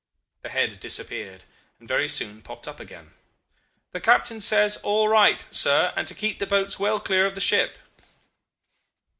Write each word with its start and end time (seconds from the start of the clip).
The 0.41 0.49
head 0.49 0.79
disappeared, 0.79 1.43
and 1.77 1.87
very 1.87 2.07
soon 2.09 2.41
popped 2.41 2.67
up 2.67 2.79
again. 2.79 3.11
'The 3.91 4.01
captain 4.01 4.41
says, 4.41 4.77
All 4.77 5.07
right, 5.07 5.45
sir, 5.51 5.93
and 5.95 6.07
to 6.07 6.15
keep 6.15 6.39
the 6.39 6.47
boats 6.47 6.79
well 6.79 6.99
clear 6.99 7.27
of 7.27 7.35
the 7.35 7.39
ship. 7.39 7.77